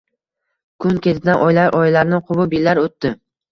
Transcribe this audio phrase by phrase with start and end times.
[0.85, 3.15] Kun ketidan oylar, oylarni quvib yillar oʻtdi